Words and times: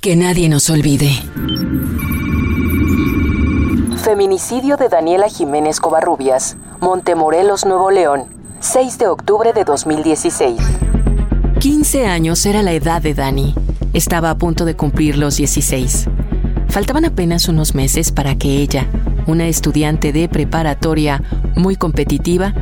Que 0.00 0.16
nadie 0.16 0.48
nos 0.48 0.70
olvide. 0.70 1.10
Feminicidio 4.02 4.78
de 4.78 4.88
Daniela 4.88 5.28
Jiménez 5.28 5.78
Covarrubias, 5.78 6.56
Montemorelos, 6.80 7.66
Nuevo 7.66 7.90
León, 7.90 8.24
6 8.60 8.96
de 8.96 9.08
octubre 9.08 9.52
de 9.52 9.64
2016. 9.64 10.58
15 11.58 12.06
años 12.06 12.46
era 12.46 12.62
la 12.62 12.72
edad 12.72 13.02
de 13.02 13.12
Dani. 13.12 13.54
Estaba 13.92 14.30
a 14.30 14.38
punto 14.38 14.64
de 14.64 14.74
cumplir 14.74 15.18
los 15.18 15.36
16. 15.36 16.06
Faltaban 16.70 17.04
apenas 17.04 17.46
unos 17.48 17.74
meses 17.74 18.10
para 18.10 18.36
que 18.36 18.56
ella, 18.62 18.86
una 19.26 19.48
estudiante 19.48 20.14
de 20.14 20.30
preparatoria 20.30 21.22
muy 21.56 21.76
competitiva, 21.76 22.54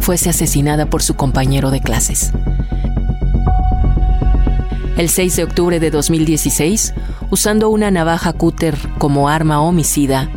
fuese 0.00 0.28
asesinada 0.28 0.90
por 0.90 1.04
su 1.04 1.14
compañero 1.14 1.70
de 1.70 1.80
clases. 1.80 2.32
El 5.00 5.08
6 5.08 5.36
de 5.36 5.44
octubre 5.44 5.80
de 5.80 5.90
2016, 5.90 6.92
usando 7.30 7.70
una 7.70 7.90
navaja 7.90 8.34
cúter 8.34 8.76
como 8.98 9.30
arma 9.30 9.62
homicida, 9.62 10.28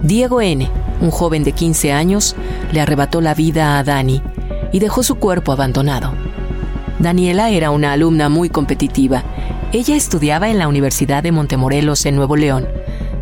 Diego 0.00 0.40
N., 0.40 0.70
un 1.02 1.10
joven 1.10 1.44
de 1.44 1.52
15 1.52 1.92
años, 1.92 2.34
le 2.72 2.80
arrebató 2.80 3.20
la 3.20 3.34
vida 3.34 3.78
a 3.78 3.84
Dani 3.84 4.22
y 4.72 4.78
dejó 4.78 5.02
su 5.02 5.16
cuerpo 5.16 5.52
abandonado. 5.52 6.14
Daniela 6.98 7.50
era 7.50 7.70
una 7.70 7.92
alumna 7.92 8.30
muy 8.30 8.48
competitiva. 8.48 9.22
Ella 9.74 9.96
estudiaba 9.96 10.48
en 10.48 10.58
la 10.58 10.68
Universidad 10.68 11.22
de 11.22 11.32
Montemorelos 11.32 12.06
en 12.06 12.16
Nuevo 12.16 12.36
León. 12.36 12.66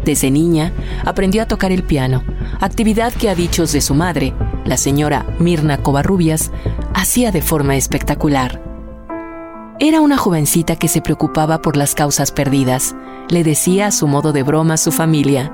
Desde 0.05 0.31
niña 0.31 0.73
aprendió 1.05 1.43
a 1.43 1.49
tocar 1.49 1.73
el 1.73 1.83
piano, 1.83 2.23
actividad 2.61 3.13
que 3.13 3.29
a 3.29 3.35
dichos 3.35 3.73
de 3.73 3.81
su 3.81 3.95
madre, 3.95 4.33
la 4.65 4.77
señora 4.77 5.27
Mirna 5.41 5.79
Covarrubias, 5.79 6.53
hacía 6.95 7.33
de 7.33 7.43
forma 7.43 7.75
espectacular. 7.75 8.74
Era 9.81 10.01
una 10.01 10.17
jovencita 10.17 10.77
que 10.77 10.87
se 10.87 11.03
preocupaba 11.03 11.61
por 11.61 11.77
las 11.77 11.97
causas 11.97 12.31
perdidas, 12.31 12.95
le 13.29 13.43
decía 13.43 13.89
a 13.89 13.91
su 13.91 14.07
modo 14.07 14.33
de 14.33 14.45
broma 14.45 14.75
a 14.75 14.77
su 14.77 14.93
familia. 14.93 15.53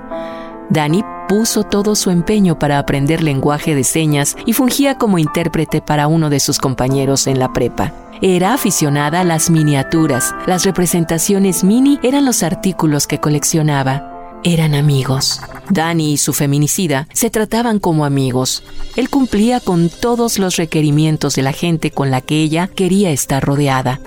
Dani 0.69 1.03
puso 1.27 1.62
todo 1.65 1.95
su 1.95 2.11
empeño 2.11 2.59
para 2.59 2.79
aprender 2.79 3.23
lenguaje 3.23 3.75
de 3.75 3.83
señas 3.83 4.37
y 4.45 4.53
fungía 4.53 4.99
como 4.99 5.19
intérprete 5.19 5.81
para 5.81 6.07
uno 6.07 6.29
de 6.29 6.39
sus 6.39 6.59
compañeros 6.59 7.27
en 7.27 7.39
la 7.39 7.53
prepa. 7.53 7.95
Era 8.21 8.53
aficionada 8.53 9.21
a 9.21 9.25
las 9.25 9.49
miniaturas. 9.49 10.34
Las 10.47 10.67
representaciones 10.67 11.65
mini 11.65 11.99
eran 12.03 12.27
los 12.27 12.43
artículos 12.43 13.07
que 13.07 13.19
coleccionaba. 13.19 14.20
Eran 14.43 14.75
amigos. 14.75 15.39
Dani 15.69 16.13
y 16.13 16.17
su 16.17 16.33
feminicida 16.33 17.07
se 17.13 17.29
trataban 17.29 17.79
como 17.79 18.07
amigos. 18.07 18.63
Él 18.97 19.11
cumplía 19.11 19.61
con 19.61 19.91
todos 19.91 20.39
los 20.39 20.57
requerimientos 20.57 21.35
de 21.35 21.43
la 21.43 21.53
gente 21.53 21.91
con 21.91 22.11
la 22.11 22.23
que 22.23 22.43
ella 22.43 22.67
quería 22.67 23.11
estar 23.11 23.45
rodeada. 23.45 24.01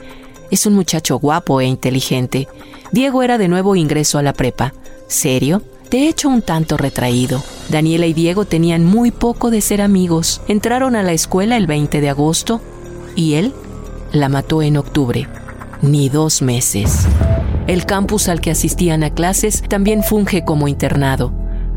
Es 0.49 0.65
un 0.65 0.73
muchacho 0.73 1.19
guapo 1.19 1.61
e 1.61 1.65
inteligente. 1.65 2.47
Diego 2.91 3.21
era 3.21 3.37
de 3.37 3.47
nuevo 3.47 3.75
ingreso 3.75 4.17
a 4.17 4.23
la 4.23 4.33
prepa. 4.33 4.73
Serio, 5.07 5.61
de 5.91 6.07
hecho 6.07 6.29
un 6.29 6.41
tanto 6.41 6.77
retraído. 6.77 7.43
Daniela 7.69 8.07
y 8.07 8.13
Diego 8.13 8.45
tenían 8.45 8.83
muy 8.83 9.11
poco 9.11 9.51
de 9.51 9.61
ser 9.61 9.81
amigos. 9.81 10.41
Entraron 10.47 10.95
a 10.95 11.03
la 11.03 11.13
escuela 11.13 11.57
el 11.57 11.67
20 11.67 12.01
de 12.01 12.09
agosto 12.09 12.59
y 13.15 13.35
él 13.35 13.53
la 14.11 14.29
mató 14.29 14.63
en 14.63 14.77
octubre. 14.77 15.27
Ni 15.83 16.07
dos 16.07 16.41
meses. 16.41 17.05
El 17.67 17.85
campus 17.85 18.29
al 18.29 18.39
que 18.39 18.51
asistían 18.51 19.03
a 19.03 19.09
clases 19.09 19.61
también 19.67 20.01
funge 20.01 20.45
como 20.45 20.69
internado. 20.69 21.33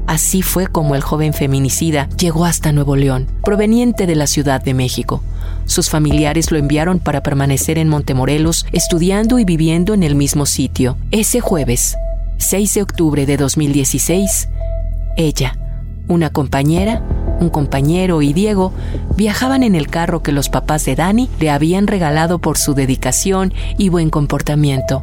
Así 0.06 0.43
fue 0.43 0.69
como 0.69 0.94
el 0.94 1.03
joven 1.03 1.34
feminicida 1.34 2.09
llegó 2.16 2.45
hasta 2.45 2.71
Nuevo 2.71 2.95
León, 2.95 3.27
proveniente 3.43 4.06
de 4.06 4.15
la 4.15 4.28
Ciudad 4.28 4.62
de 4.62 4.75
México. 4.75 5.25
Sus 5.65 5.91
familiares 5.91 6.53
lo 6.53 6.59
enviaron 6.59 7.00
para 7.00 7.25
permanecer 7.25 7.78
en 7.78 7.89
Montemorelos, 7.89 8.65
estudiando 8.71 9.41
y 9.41 9.45
viviendo 9.45 9.93
en 9.93 10.05
el 10.05 10.15
mismo 10.15 10.47
sitio. 10.47 10.97
Ese 11.11 11.41
jueves, 11.41 11.97
6 12.39 12.75
de 12.75 12.83
octubre 12.83 13.27
de 13.27 13.37
2016, 13.37 14.49
ella, 15.16 15.59
una 16.06 16.31
compañera, 16.31 17.03
un 17.41 17.50
compañero 17.50 18.22
y 18.22 18.32
Diego 18.32 18.72
viajaban 19.16 19.62
en 19.62 19.74
el 19.74 19.88
carro 19.88 20.22
que 20.22 20.32
los 20.32 20.48
papás 20.48 20.84
de 20.84 20.97
Dani 20.97 21.28
le 21.41 21.50
habían 21.50 21.86
regalado 21.86 22.38
por 22.38 22.58
su 22.58 22.74
dedicación 22.74 23.52
y 23.78 23.88
buen 23.88 24.10
comportamiento. 24.10 25.02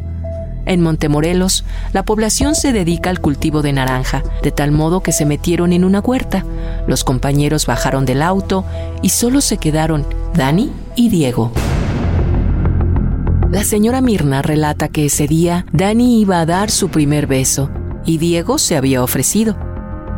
En 0.66 0.82
Montemorelos, 0.82 1.66
la 1.92 2.04
población 2.04 2.56
se 2.56 2.72
dedica 2.72 3.10
al 3.10 3.20
cultivo 3.20 3.62
de 3.62 3.74
naranja, 3.74 4.24
de 4.42 4.52
tal 4.52 4.72
modo 4.72 5.04
que 5.04 5.12
se 5.12 5.26
metieron 5.26 5.74
en 5.74 5.84
una 5.84 6.00
huerta. 6.00 6.46
Los 6.88 7.04
compañeros 7.04 7.66
bajaron 7.66 8.06
del 8.06 8.22
auto 8.22 8.64
y 9.02 9.10
solo 9.10 9.42
se 9.42 9.58
quedaron 9.58 10.06
Dani 10.34 10.72
y 10.96 11.10
Diego. 11.10 11.52
La 13.52 13.64
señora 13.64 14.02
Mirna 14.02 14.42
relata 14.42 14.88
que 14.88 15.06
ese 15.06 15.28
día 15.28 15.66
Dani 15.74 16.22
iba 16.22 16.40
a 16.40 16.46
dar 16.46 16.72
su 16.72 16.90
primer 16.90 17.28
beso 17.28 17.70
y 18.06 18.18
Diego 18.18 18.58
se 18.58 18.78
había 18.78 19.04
ofrecido. 19.04 19.73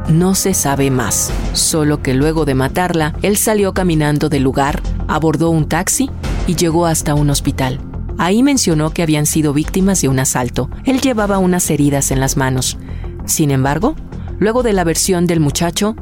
No 0.08 0.36
se 0.36 0.54
sabe 0.54 0.92
más, 0.92 1.32
solo 1.54 2.04
que 2.04 2.14
luego 2.14 2.46
de 2.46 2.54
matarla, 2.54 3.16
él 3.24 3.38
salió 3.38 3.74
caminando 3.74 4.30
del 4.30 4.44
lugar, 4.44 4.82
abordó 5.08 5.50
un 5.50 5.68
taxi 5.68 6.12
y 6.46 6.56
llegó 6.56 6.86
hasta 6.86 7.16
un 7.16 7.32
hospital. 7.32 7.80
Ahí 8.18 8.44
mencionó 8.44 8.92
que 8.92 9.02
habían 9.02 9.26
sido 9.26 9.52
víctimas 9.52 10.02
de 10.02 10.08
un 10.08 10.20
asalto. 10.20 10.70
Él 10.86 11.02
llevaba 11.02 11.40
unas 11.40 11.70
heridas 11.72 12.12
en 12.12 12.20
las 12.20 12.38
manos. 12.38 12.78
Sin 13.26 13.50
embargo, 13.50 13.96
luego 14.38 14.62
de 14.62 14.74
la 14.74 14.84
versión 14.84 15.26
del 15.26 15.40
muchacho, 15.40 15.96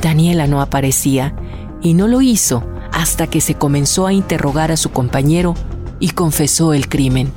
Daniela 0.00 0.46
no 0.46 0.62
aparecía 0.62 1.34
y 1.82 1.92
no 1.94 2.08
lo 2.08 2.22
hizo 2.22 2.64
hasta 2.92 3.26
que 3.26 3.40
se 3.42 3.54
comenzó 3.54 4.06
a 4.06 4.12
interrogar 4.12 4.72
a 4.72 4.76
su 4.78 4.90
compañero 4.90 5.54
y 6.00 6.10
confesó 6.10 6.72
el 6.72 6.88
crimen. 6.88 7.30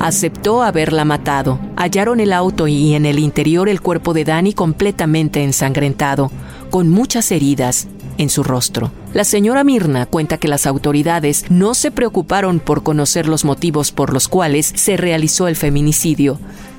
Aceptó 0.00 0.62
haberla 0.62 1.04
matado. 1.04 1.60
Hallaron 1.76 2.20
el 2.20 2.32
auto 2.32 2.66
y 2.66 2.94
en 2.94 3.04
el 3.04 3.18
interior 3.18 3.68
el 3.68 3.82
cuerpo 3.82 4.14
de 4.14 4.24
Dani 4.24 4.54
completamente 4.54 5.44
ensangrentado, 5.44 6.30
con 6.70 6.88
muchas 6.88 7.30
heridas 7.30 7.86
en 8.16 8.30
su 8.30 8.42
rostro. 8.42 8.92
La 9.12 9.24
señora 9.24 9.62
Mirna 9.62 10.06
cuenta 10.06 10.38
que 10.38 10.48
las 10.48 10.66
autoridades 10.66 11.50
no 11.50 11.74
se 11.74 11.90
preocuparon 11.90 12.60
por 12.60 12.82
conocer 12.82 13.28
los 13.28 13.44
motivos 13.44 13.92
por 13.92 14.14
los 14.14 14.26
cuales 14.26 14.72
se 14.74 14.96
realizó 14.96 15.48
el 15.48 15.56
feminicidio. 15.56 16.38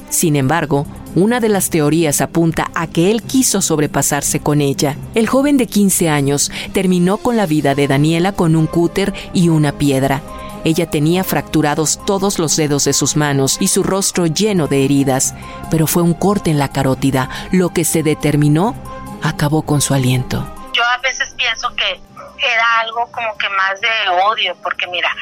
Sin 0.10 0.36
embargo, 0.36 0.88
una 1.14 1.40
de 1.40 1.50
las 1.50 1.70
teorías 1.70 2.22
apunta 2.22 2.72
a 2.74 2.88
que 2.88 3.12
él 3.12 3.22
quiso 3.22 3.62
sobrepasarse 3.62 4.40
con 4.40 4.62
ella. 4.62 4.98
El 5.14 5.28
joven 5.28 5.58
de 5.58 5.68
15 5.68 6.10
años 6.10 6.52
terminó 6.74 7.18
con 7.18 7.38
la 7.38 7.46
vida 7.46 7.76
de 7.76 7.88
Daniela 7.88 8.32
con 8.32 8.56
un 8.56 8.66
cúter 8.66 9.14
y 9.32 9.50
una 9.50 9.74
piedra. 9.74 10.24
Ella 10.64 10.90
tenía 10.90 11.24
fracturados 11.24 12.04
todos 12.06 12.38
los 12.38 12.56
dedos 12.56 12.86
de 12.86 12.94
sus 12.94 13.16
manos 13.16 13.58
y 13.60 13.68
su 13.68 13.84
rostro 13.84 14.28
lleno 14.28 14.68
de 14.68 14.86
heridas, 14.86 15.34
pero 15.72 15.88
fue 15.88 16.04
un 16.04 16.14
corte 16.14 16.52
en 16.52 16.60
la 16.60 16.72
carótida. 16.72 17.30
Lo 17.52 17.70
que 17.70 17.84
se 17.84 18.04
determinó 18.04 18.76
acabó 19.24 19.64
con 19.64 19.82
su 19.82 19.94
aliento. 19.94 20.48
Yo 20.74 20.84
a 20.84 20.98
veces 20.98 21.34
pienso 21.36 21.74
que 21.76 22.00
era 22.38 22.80
algo 22.80 23.12
como 23.12 23.38
que 23.38 23.50
más 23.50 23.80
de 23.82 24.10
odio, 24.24 24.56
porque 24.64 24.88
mira, 24.88 25.16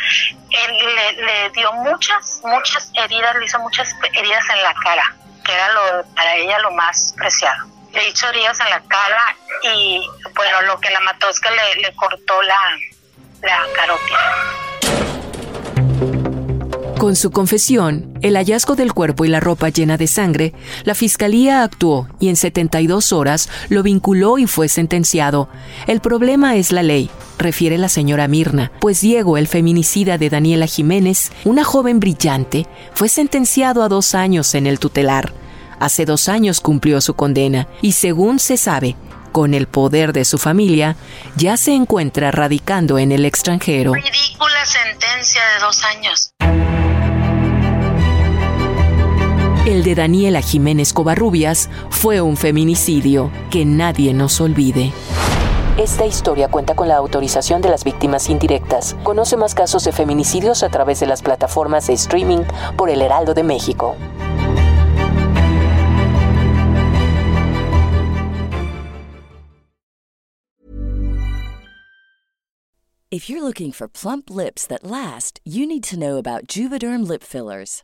él 0.50 0.78
le, 1.26 1.50
dio 1.52 1.72
muchas, 1.74 2.42
muchas 2.44 2.92
heridas, 2.94 3.36
le 3.36 3.46
hizo 3.46 3.60
muchas 3.60 3.94
heridas 4.14 4.44
en 4.50 4.64
la 4.64 4.74
cara, 4.76 5.16
que 5.44 5.54
era 5.54 5.70
lo, 5.74 6.06
para 6.16 6.36
ella 6.36 6.60
lo 6.60 6.72
más 6.72 7.14
preciado. 7.18 7.68
Le 7.92 8.08
hizo 8.08 8.28
heridas 8.30 8.60
en 8.60 8.70
la 8.70 8.82
cara 8.82 9.36
y 9.64 10.08
bueno, 10.36 10.62
lo 10.64 10.80
que 10.80 10.90
la 10.92 11.00
mató 11.02 11.30
es 11.30 11.40
que 11.40 11.50
le, 11.50 11.82
le 11.82 11.94
cortó 11.96 12.42
la, 12.44 12.60
la 13.42 13.66
carótida. 13.76 14.69
Con 17.00 17.16
su 17.16 17.32
confesión, 17.32 18.20
el 18.22 18.36
hallazgo 18.36 18.76
del 18.76 18.92
cuerpo 18.92 19.24
y 19.24 19.30
la 19.30 19.40
ropa 19.40 19.70
llena 19.70 19.96
de 19.96 20.06
sangre, 20.06 20.54
la 20.84 20.94
fiscalía 20.94 21.64
actuó 21.64 22.10
y 22.20 22.28
en 22.28 22.36
72 22.36 23.14
horas 23.14 23.48
lo 23.70 23.84
vinculó 23.84 24.38
y 24.38 24.48
fue 24.48 24.68
sentenciado. 24.68 25.48
El 25.88 26.02
problema 26.02 26.58
es 26.58 26.74
la 26.74 26.84
ley, 26.84 27.10
refiere 27.38 27.78
la 27.78 27.88
señora 27.88 28.28
Mirna, 28.28 28.74
pues 28.82 29.00
Diego, 29.00 29.38
el 29.38 29.48
feminicida 29.48 30.18
de 30.18 30.30
Daniela 30.30 30.66
Jiménez, 30.66 31.32
una 31.46 31.64
joven 31.64 32.02
brillante, 32.02 32.68
fue 32.94 33.08
sentenciado 33.08 33.82
a 33.82 33.88
dos 33.88 34.14
años 34.14 34.54
en 34.54 34.68
el 34.68 34.78
tutelar. 34.78 35.32
Hace 35.80 36.04
dos 36.04 36.28
años 36.28 36.60
cumplió 36.60 37.00
su 37.00 37.14
condena 37.14 37.70
y 37.82 37.94
según 37.94 38.40
se 38.40 38.58
sabe, 38.58 38.98
con 39.32 39.54
el 39.54 39.68
poder 39.68 40.12
de 40.12 40.26
su 40.26 40.38
familia, 40.38 40.98
ya 41.38 41.56
se 41.56 41.74
encuentra 41.74 42.32
radicando 42.32 43.00
en 43.00 43.14
el 43.14 43.24
extranjero. 43.24 43.94
Ridículas 43.94 44.68
sentencia 44.70 45.42
de 45.54 45.60
dos 45.62 45.82
años. 45.86 46.34
El 49.70 49.84
de 49.84 49.94
Daniela 49.94 50.42
Jiménez 50.42 50.94
Covarrubias 50.94 51.70
fue 51.92 52.22
un 52.22 52.38
feminicidio 52.38 53.30
que 53.52 53.66
nadie 53.66 54.16
nos 54.16 54.42
olvide. 54.42 54.92
Esta 55.78 56.08
historia 56.08 56.48
cuenta 56.48 56.74
con 56.74 56.88
la 56.88 56.96
autorización 56.96 57.62
de 57.62 57.70
las 57.70 57.84
víctimas 57.84 58.32
indirectas. 58.32 58.96
Conoce 59.04 59.38
más 59.38 59.54
casos 59.54 59.84
de 59.84 59.92
feminicidios 59.92 60.64
a 60.64 60.70
través 60.70 61.00
de 61.02 61.06
las 61.06 61.22
plataformas 61.22 61.86
de 61.86 61.94
streaming 61.94 62.46
por 62.78 62.90
El 62.90 63.04
Heraldo 63.04 63.36
de 63.36 63.44
México. 63.44 63.96
If 73.12 73.30
you're 73.30 73.44
looking 73.44 73.72
for 73.72 73.88
plump 73.88 74.32
lips 74.32 74.66
that 74.66 74.84
last, 74.84 75.40
you 75.44 75.68
need 75.68 75.84
to 75.92 75.96
know 75.96 76.18
about 76.18 76.48
Juvederm 76.48 77.08
lip 77.08 77.22
fillers. 77.22 77.84